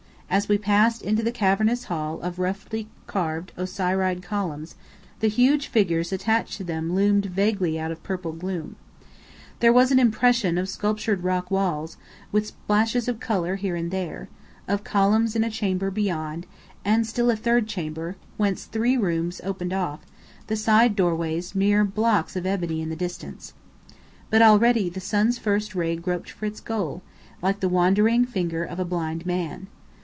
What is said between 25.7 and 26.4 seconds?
ray groped